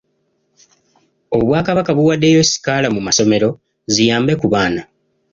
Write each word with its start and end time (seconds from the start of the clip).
Obwakabaka 1.37 1.91
buwaddeyo 1.97 2.41
sikaala 2.51 2.87
mu 2.95 3.01
masomero 3.07 3.49
ziyambe 3.93 4.33
ku 4.41 4.47
baana. 4.53 4.81